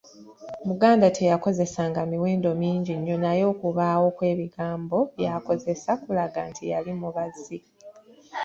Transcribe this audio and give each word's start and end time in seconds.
Omuganda 0.63 1.07
teyakozesanga 1.17 1.99
miwendo 2.11 2.49
mingi 2.61 2.91
nnnyo 2.95 3.17
naye 3.23 3.43
okubaawo 3.53 4.07
kw’ebigambo 4.17 4.97
by’akozesa 5.15 5.91
kulaga 6.01 6.39
nti 6.49 6.63
yali 6.71 6.91
mubazi. 7.01 7.57